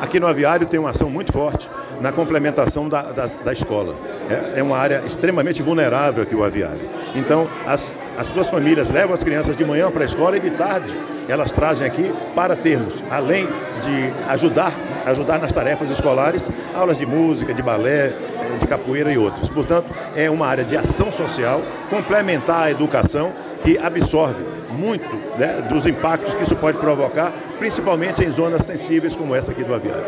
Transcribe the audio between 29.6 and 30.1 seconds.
do aviário.